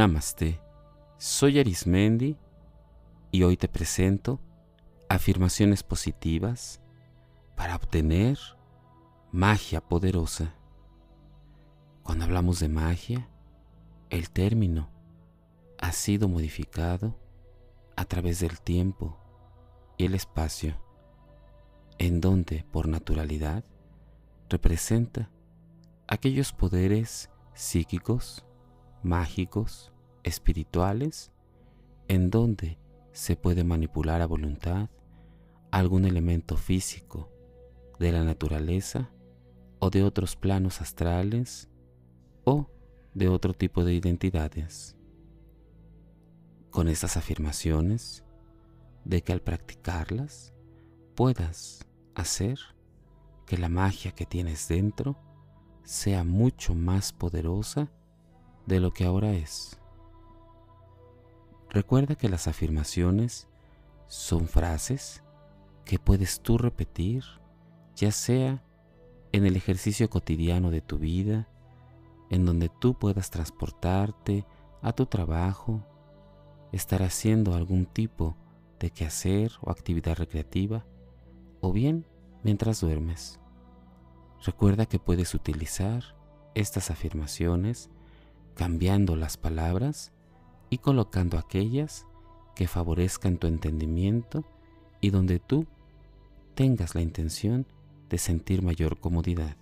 [0.00, 0.58] Namaste,
[1.18, 2.38] soy Arismendi
[3.30, 4.40] y hoy te presento
[5.10, 6.80] afirmaciones positivas
[7.54, 8.38] para obtener
[9.30, 10.54] magia poderosa.
[12.02, 13.28] Cuando hablamos de magia,
[14.08, 14.88] el término
[15.78, 17.14] ha sido modificado
[17.94, 19.18] a través del tiempo
[19.98, 20.76] y el espacio,
[21.98, 23.64] en donde por naturalidad
[24.48, 25.28] representa
[26.08, 28.46] aquellos poderes psíquicos,
[29.02, 31.32] mágicos, espirituales,
[32.08, 32.78] en donde
[33.12, 34.88] se puede manipular a voluntad
[35.70, 37.30] algún elemento físico
[37.98, 39.10] de la naturaleza
[39.78, 41.68] o de otros planos astrales
[42.44, 42.68] o
[43.14, 44.96] de otro tipo de identidades.
[46.70, 48.24] Con estas afirmaciones
[49.04, 50.54] de que al practicarlas
[51.14, 52.58] puedas hacer
[53.46, 55.16] que la magia que tienes dentro
[55.82, 57.90] sea mucho más poderosa
[58.74, 59.78] de lo que ahora es.
[61.68, 63.48] Recuerda que las afirmaciones
[64.06, 65.22] son frases
[65.84, 67.24] que puedes tú repetir,
[67.96, 68.62] ya sea
[69.32, 71.48] en el ejercicio cotidiano de tu vida,
[72.30, 74.46] en donde tú puedas transportarte
[74.82, 75.84] a tu trabajo,
[76.72, 78.36] estar haciendo algún tipo
[78.78, 80.86] de quehacer o actividad recreativa,
[81.60, 82.06] o bien
[82.42, 83.40] mientras duermes.
[84.44, 86.16] Recuerda que puedes utilizar
[86.54, 87.90] estas afirmaciones
[88.54, 90.12] cambiando las palabras
[90.70, 92.06] y colocando aquellas
[92.54, 94.44] que favorezcan tu entendimiento
[95.00, 95.66] y donde tú
[96.54, 97.66] tengas la intención
[98.08, 99.56] de sentir mayor comodidad.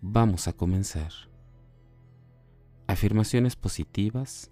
[0.00, 1.12] Vamos a comenzar.
[2.86, 4.50] Afirmaciones positivas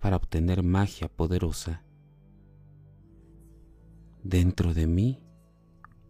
[0.00, 1.82] para obtener magia poderosa.
[4.22, 5.22] Dentro de mí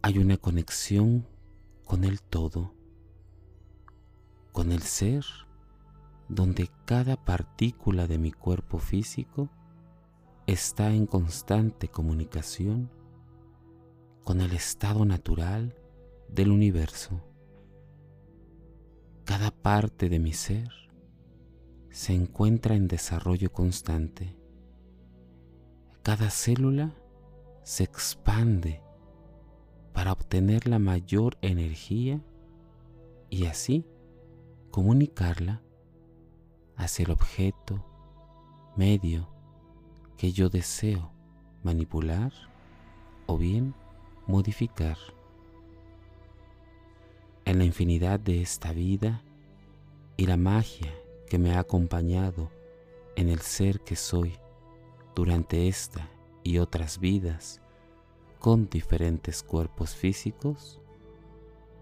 [0.01, 1.27] hay una conexión
[1.85, 2.73] con el todo,
[4.51, 5.25] con el ser
[6.31, 9.49] donde cada partícula de mi cuerpo físico
[10.47, 12.89] está en constante comunicación
[14.23, 15.75] con el estado natural
[16.29, 17.21] del universo.
[19.25, 20.69] Cada parte de mi ser
[21.89, 24.37] se encuentra en desarrollo constante.
[26.01, 26.95] Cada célula
[27.63, 28.81] se expande
[29.91, 32.23] para obtener la mayor energía
[33.29, 33.85] y así
[34.71, 35.61] comunicarla
[36.81, 37.85] hacia el objeto,
[38.75, 39.27] medio
[40.17, 41.11] que yo deseo
[41.63, 42.33] manipular
[43.27, 43.75] o bien
[44.25, 44.97] modificar.
[47.45, 49.21] En la infinidad de esta vida
[50.17, 50.93] y la magia
[51.29, 52.49] que me ha acompañado
[53.15, 54.37] en el ser que soy
[55.15, 56.09] durante esta
[56.43, 57.61] y otras vidas
[58.39, 60.79] con diferentes cuerpos físicos,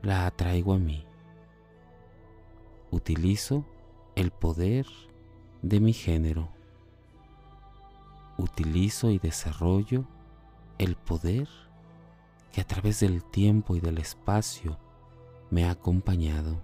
[0.01, 1.05] la atraigo a mí.
[2.91, 3.63] Utilizo
[4.19, 4.85] el poder
[5.61, 6.49] de mi género.
[8.37, 10.03] Utilizo y desarrollo
[10.77, 11.47] el poder
[12.51, 14.77] que a través del tiempo y del espacio
[15.49, 16.61] me ha acompañado.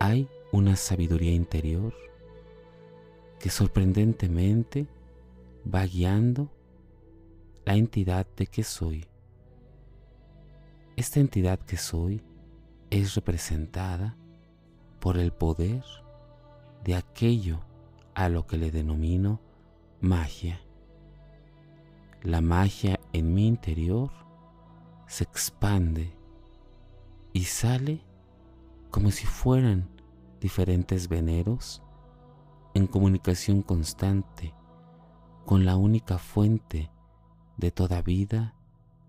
[0.00, 1.92] Hay una sabiduría interior
[3.38, 4.86] que sorprendentemente
[5.62, 6.50] va guiando
[7.66, 9.04] la entidad de que soy.
[10.96, 12.22] Esta entidad que soy
[12.88, 14.16] es representada
[15.02, 15.82] por el poder
[16.84, 17.58] de aquello
[18.14, 19.40] a lo que le denomino
[20.00, 20.60] magia.
[22.22, 24.12] La magia en mi interior
[25.08, 26.16] se expande
[27.32, 28.04] y sale
[28.92, 29.90] como si fueran
[30.40, 31.82] diferentes veneros
[32.72, 34.54] en comunicación constante
[35.44, 36.92] con la única fuente
[37.56, 38.54] de toda vida,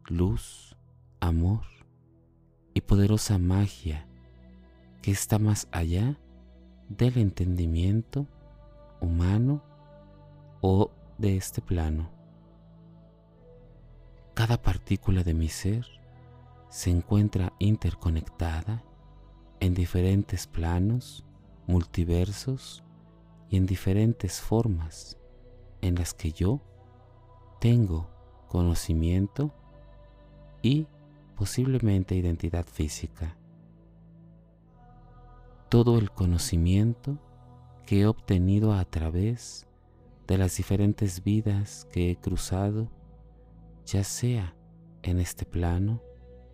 [0.08, 0.76] luz,
[1.20, 1.62] amor
[2.74, 4.08] y poderosa magia
[5.04, 6.18] que está más allá
[6.88, 8.26] del entendimiento
[9.02, 9.62] humano
[10.62, 12.10] o de este plano.
[14.34, 15.86] Cada partícula de mi ser
[16.70, 18.82] se encuentra interconectada
[19.60, 21.26] en diferentes planos,
[21.68, 22.82] multiversos
[23.50, 25.18] y en diferentes formas
[25.82, 26.62] en las que yo
[27.60, 28.10] tengo
[28.48, 29.54] conocimiento
[30.62, 30.88] y
[31.36, 33.38] posiblemente identidad física
[35.74, 37.18] todo el conocimiento
[37.88, 39.66] que he obtenido a través
[40.28, 42.92] de las diferentes vidas que he cruzado,
[43.84, 44.56] ya sea
[45.02, 46.04] en este plano,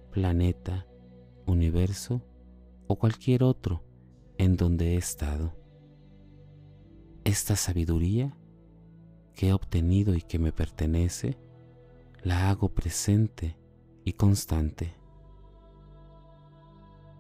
[0.10, 0.88] planeta,
[1.45, 2.21] universo
[2.88, 3.83] o cualquier otro
[4.38, 5.54] en donde he estado.
[7.25, 8.38] Esta sabiduría
[9.36, 11.38] que he obtenido y que me pertenece,
[12.24, 13.57] la hago presente
[14.06, 14.94] y constante.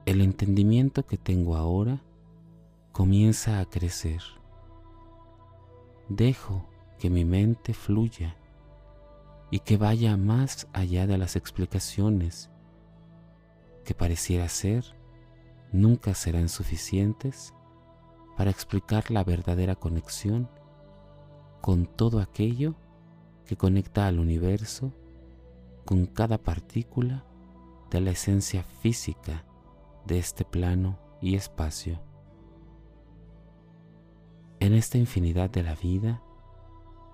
[0.09, 2.01] El entendimiento que tengo ahora
[2.91, 4.23] comienza a crecer.
[6.07, 6.67] Dejo
[6.97, 8.35] que mi mente fluya
[9.51, 12.49] y que vaya más allá de las explicaciones
[13.85, 14.83] que pareciera ser
[15.71, 17.53] nunca serán suficientes
[18.35, 20.49] para explicar la verdadera conexión
[21.61, 22.73] con todo aquello
[23.45, 24.91] que conecta al universo
[25.85, 27.25] con cada partícula
[27.91, 29.45] de la esencia física
[30.09, 32.01] de este plano y espacio.
[34.59, 36.21] En esta infinidad de la vida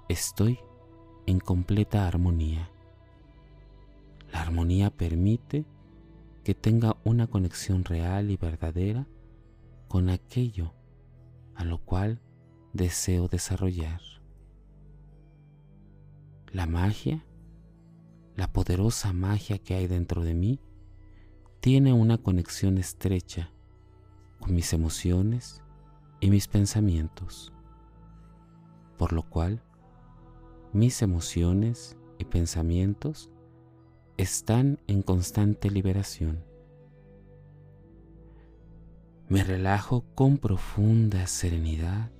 [0.07, 0.59] estoy
[1.27, 2.71] en completa armonía.
[4.31, 5.65] La armonía permite
[6.45, 9.07] que tenga una conexión real y verdadera
[9.89, 10.73] con aquello
[11.53, 12.21] a lo cual
[12.73, 14.01] deseo desarrollar.
[16.51, 17.25] La magia,
[18.35, 20.61] la poderosa magia que hay dentro de mí,
[21.65, 23.49] tiene una conexión estrecha
[24.39, 25.63] con mis emociones
[26.19, 27.51] y mis pensamientos,
[28.99, 29.63] por lo cual
[30.73, 33.31] mis emociones y pensamientos
[34.15, 36.45] están en constante liberación.
[39.27, 42.11] Me relajo con profunda serenidad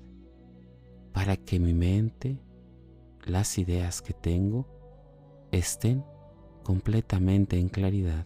[1.14, 2.42] para que mi mente,
[3.24, 4.68] las ideas que tengo,
[5.52, 6.04] estén
[6.64, 8.26] completamente en claridad.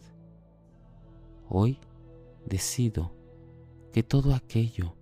[1.51, 1.79] Hoy
[2.45, 3.11] decido
[3.91, 4.93] que todo aquello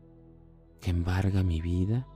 [0.80, 2.08] que embarga mi vida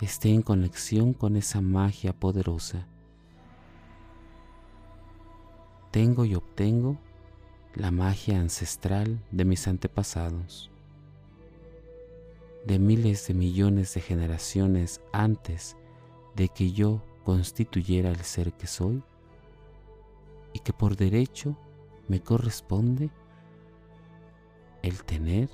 [0.00, 2.86] esté en conexión con esa magia poderosa.
[5.90, 6.98] Tengo y obtengo
[7.74, 10.70] la magia ancestral de mis antepasados,
[12.64, 15.76] de miles de millones de generaciones antes
[16.36, 19.02] de que yo constituyera el ser que soy
[20.52, 21.56] y que por derecho
[22.06, 23.10] me corresponde
[24.82, 25.48] el tener,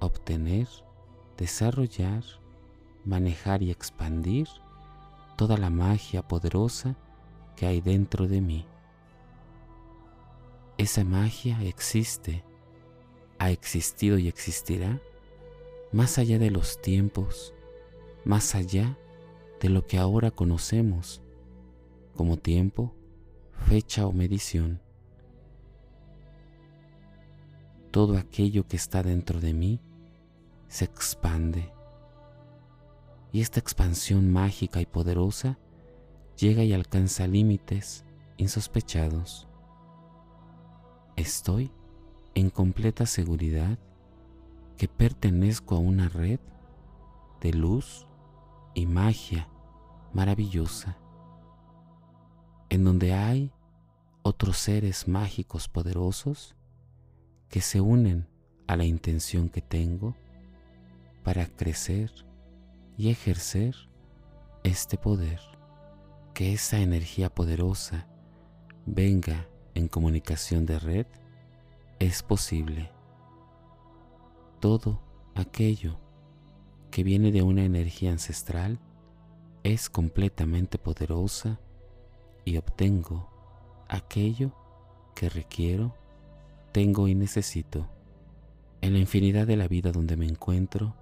[0.00, 0.68] obtener,
[1.36, 2.22] desarrollar
[3.04, 4.48] manejar y expandir
[5.36, 6.96] toda la magia poderosa
[7.56, 8.66] que hay dentro de mí.
[10.78, 12.44] Esa magia existe,
[13.38, 15.00] ha existido y existirá
[15.92, 17.54] más allá de los tiempos,
[18.24, 18.96] más allá
[19.60, 21.20] de lo que ahora conocemos
[22.16, 22.94] como tiempo,
[23.68, 24.80] fecha o medición.
[27.92, 29.78] Todo aquello que está dentro de mí
[30.66, 31.70] se expande
[33.32, 35.58] y esta expansión mágica y poderosa
[36.38, 38.06] llega y alcanza límites
[38.38, 39.46] insospechados.
[41.16, 41.70] Estoy
[42.34, 43.78] en completa seguridad
[44.78, 46.40] que pertenezco a una red
[47.42, 48.06] de luz
[48.72, 49.50] y magia
[50.14, 50.96] maravillosa,
[52.70, 53.52] en donde hay
[54.22, 56.56] otros seres mágicos poderosos
[57.52, 58.26] que se unen
[58.66, 60.16] a la intención que tengo
[61.22, 62.10] para crecer
[62.96, 63.76] y ejercer
[64.64, 65.38] este poder,
[66.32, 68.08] que esa energía poderosa
[68.86, 71.06] venga en comunicación de red,
[71.98, 72.90] es posible.
[74.58, 75.02] Todo
[75.34, 76.00] aquello
[76.90, 78.80] que viene de una energía ancestral
[79.62, 81.60] es completamente poderosa
[82.46, 83.28] y obtengo
[83.90, 84.52] aquello
[85.14, 85.94] que requiero,
[86.72, 87.88] tengo y necesito.
[88.80, 90.96] En la infinidad de la vida donde me encuentro,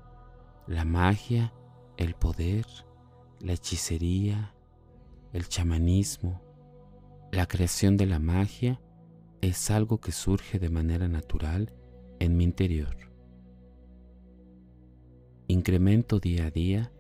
[0.67, 1.53] la magia
[2.01, 2.65] el poder,
[3.41, 4.55] la hechicería,
[5.35, 6.41] el chamanismo,
[7.31, 8.81] la creación de la magia
[9.43, 11.75] es algo que surge de manera natural
[12.19, 12.97] en mi interior.
[15.47, 16.93] Incremento día a día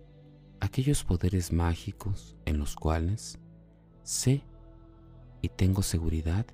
[0.61, 3.39] aquellos poderes mágicos en los cuales
[4.03, 4.43] sé
[5.41, 6.45] y tengo seguridad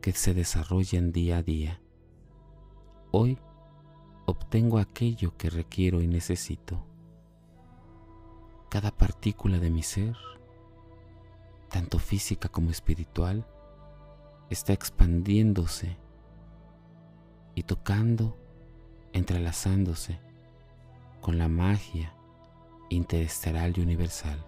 [0.00, 1.80] que se desarrollan día a día.
[3.10, 3.38] Hoy
[4.26, 6.86] obtengo aquello que requiero y necesito
[8.70, 10.16] cada partícula de mi ser,
[11.68, 13.44] tanto física como espiritual,
[14.48, 15.96] está expandiéndose
[17.56, 18.36] y tocando,
[19.12, 20.20] entrelazándose
[21.20, 22.14] con la magia
[22.90, 24.44] interestelar y universal.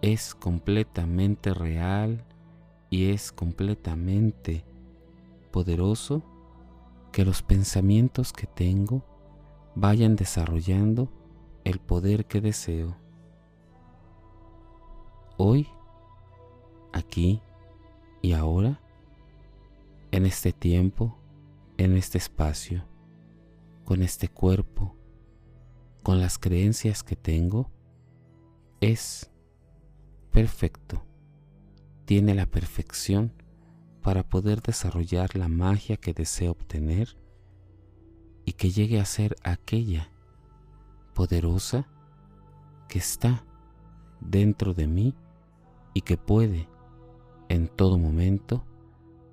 [0.00, 2.24] Es completamente real
[2.90, 4.64] y es completamente
[5.50, 6.22] poderoso
[7.12, 9.04] que los pensamientos que tengo
[9.74, 11.10] vayan desarrollando
[11.64, 12.96] el poder que deseo.
[15.36, 15.68] Hoy,
[16.92, 17.42] aquí
[18.22, 18.80] y ahora,
[20.10, 21.18] en este tiempo,
[21.76, 22.84] en este espacio,
[23.84, 24.96] con este cuerpo,
[26.02, 27.70] con las creencias que tengo,
[28.80, 29.30] es
[30.30, 31.02] perfecto.
[32.06, 33.32] Tiene la perfección
[34.00, 37.18] para poder desarrollar la magia que deseo obtener
[38.44, 40.12] y que llegue a ser aquella
[41.14, 41.88] poderosa
[42.88, 43.44] que está
[44.20, 45.16] dentro de mí
[45.94, 46.68] y que puede
[47.48, 48.64] en todo momento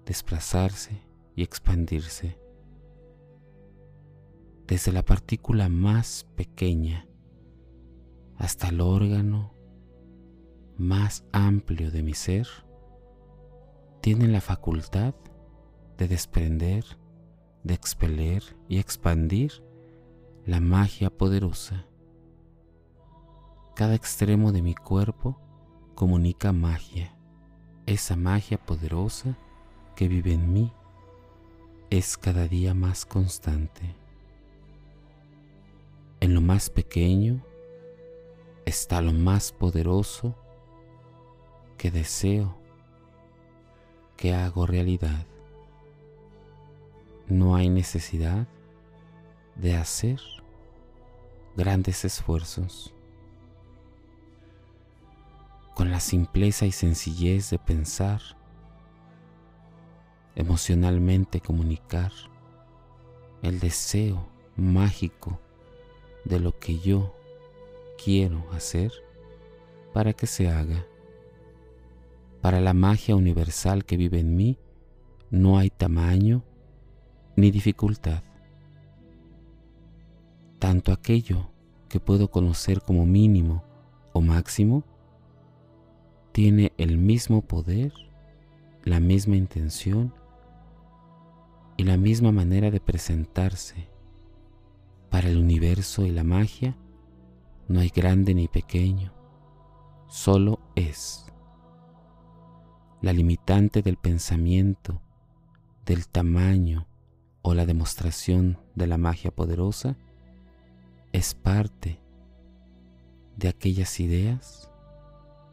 [0.05, 0.99] desplazarse
[1.35, 2.39] y expandirse.
[4.65, 7.07] Desde la partícula más pequeña
[8.37, 9.53] hasta el órgano
[10.77, 12.47] más amplio de mi ser,
[14.03, 15.15] tiene la facultad
[15.97, 16.83] de desprender,
[17.63, 19.63] de expeler y expandir
[20.45, 21.85] la magia poderosa.
[23.77, 25.39] Cada extremo de mi cuerpo
[25.95, 27.15] comunica magia.
[27.85, 29.37] Esa magia poderosa
[29.95, 30.73] que vive en mí
[31.89, 33.95] es cada día más constante.
[36.19, 37.41] En lo más pequeño
[38.65, 40.35] está lo más poderoso
[41.77, 42.61] que deseo
[44.17, 45.25] que hago realidad.
[47.27, 48.47] No hay necesidad
[49.55, 50.19] de hacer
[51.55, 52.93] grandes esfuerzos.
[55.75, 58.21] Con la simpleza y sencillez de pensar,
[60.35, 62.11] emocionalmente comunicar
[63.41, 65.39] el deseo mágico
[66.25, 67.15] de lo que yo
[68.03, 68.91] quiero hacer
[69.93, 70.85] para que se haga.
[72.43, 74.59] Para la magia universal que vive en mí
[75.31, 76.43] no hay tamaño
[77.37, 78.21] ni dificultad.
[80.59, 81.51] Tanto aquello
[81.87, 83.63] que puedo conocer como mínimo
[84.11, 84.83] o máximo
[86.33, 87.93] tiene el mismo poder,
[88.83, 90.13] la misma intención
[91.77, 93.87] y la misma manera de presentarse
[95.09, 96.75] para el universo y la magia
[97.69, 99.13] no hay grande ni pequeño,
[100.09, 101.22] solo es.
[103.03, 105.01] La limitante del pensamiento,
[105.85, 106.87] del tamaño
[107.41, 109.97] o la demostración de la magia poderosa
[111.11, 111.99] es parte
[113.35, 114.71] de aquellas ideas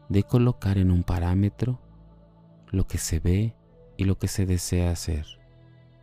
[0.07, 1.81] de colocar en un parámetro
[2.69, 3.53] lo que se ve
[3.97, 5.25] y lo que se desea hacer.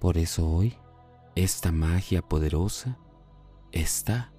[0.00, 0.76] Por eso hoy,
[1.34, 2.98] esta magia poderosa
[3.72, 4.34] está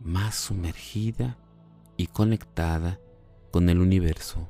[0.00, 1.36] más sumergida
[1.98, 2.98] y conectada
[3.50, 4.48] con el universo.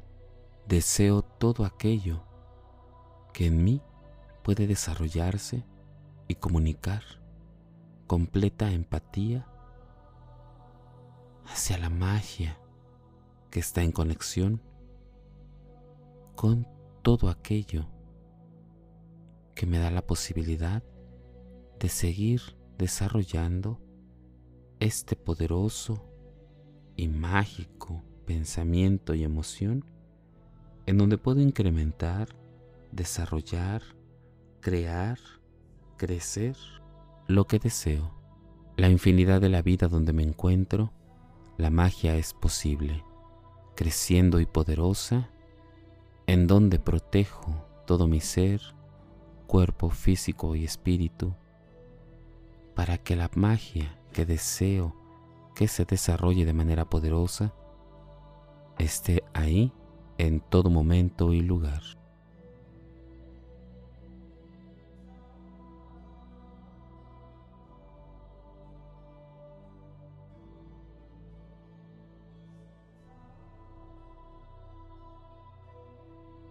[0.71, 2.23] Deseo todo aquello
[3.33, 3.83] que en mí
[4.45, 5.65] puede desarrollarse
[6.29, 7.03] y comunicar
[8.07, 9.49] completa empatía
[11.45, 12.57] hacia la magia
[13.51, 14.63] que está en conexión
[16.37, 16.69] con
[17.03, 17.89] todo aquello
[19.57, 20.85] que me da la posibilidad
[21.81, 22.43] de seguir
[22.79, 23.81] desarrollando
[24.79, 26.09] este poderoso
[26.95, 29.85] y mágico pensamiento y emoción
[30.87, 32.29] en donde puedo incrementar,
[32.93, 33.83] desarrollar,
[34.61, 35.19] crear,
[35.97, 36.57] crecer
[37.27, 38.13] lo que deseo.
[38.77, 40.93] La infinidad de la vida donde me encuentro,
[41.59, 43.05] la magia es posible,
[43.77, 45.31] creciendo y poderosa,
[46.27, 48.61] en donde protejo todo mi ser,
[49.47, 51.35] cuerpo físico y espíritu,
[52.75, 54.97] para que la magia que deseo
[55.55, 57.53] que se desarrolle de manera poderosa
[58.79, 59.73] esté ahí
[60.27, 61.83] en todo momento y lugar.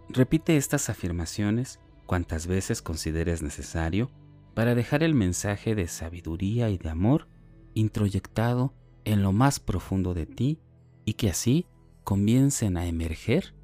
[0.08, 4.10] Repite estas afirmaciones cuantas veces consideres necesario
[4.54, 7.28] para dejar el mensaje de sabiduría y de amor
[7.74, 8.74] introyectado
[9.04, 10.58] en lo más profundo de ti
[11.04, 11.66] y que así
[12.02, 13.54] comiencen a emerger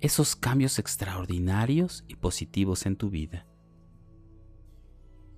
[0.00, 3.46] esos cambios extraordinarios y positivos en tu vida.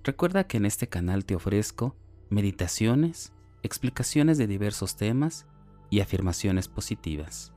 [0.03, 1.95] Recuerda que en este canal te ofrezco
[2.29, 5.47] meditaciones, explicaciones de diversos temas
[5.89, 7.53] y afirmaciones positivas.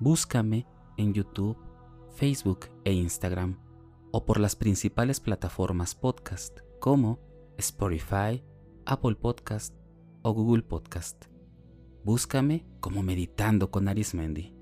[0.00, 0.66] Búscame
[0.96, 1.56] en YouTube,
[2.14, 3.58] Facebook e Instagram
[4.10, 7.20] o por las principales plataformas podcast como
[7.58, 8.44] Spotify,
[8.86, 9.74] Apple Podcast
[10.22, 11.26] o Google Podcast.
[12.04, 14.53] Búscame como Meditando con Arismendi.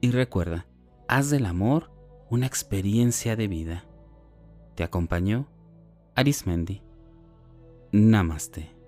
[0.00, 0.66] Y recuerda,
[1.08, 1.90] haz del amor
[2.30, 3.84] una experiencia de vida.
[4.74, 5.46] Te acompañó
[6.14, 6.82] Arismendi.
[7.92, 8.79] Namaste.